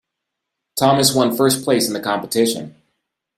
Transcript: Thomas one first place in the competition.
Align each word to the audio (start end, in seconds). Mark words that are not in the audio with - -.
Thomas 0.79 1.13
one 1.13 1.37
first 1.37 1.63
place 1.63 1.85
in 1.85 1.93
the 1.93 1.99
competition. 1.99 2.73